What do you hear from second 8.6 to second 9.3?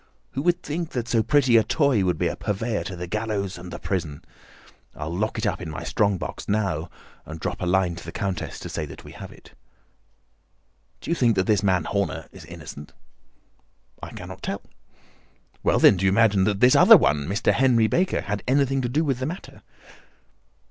to say that we